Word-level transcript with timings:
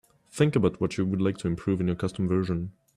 Think 0.31 0.55
about 0.55 0.81
what 0.81 0.97
you 0.97 1.05
would 1.05 1.21
like 1.21 1.37
to 1.37 1.47
improve 1.47 1.79
in 1.79 1.85
your 1.85 1.95
custom 1.95 2.27
version. 2.27 2.71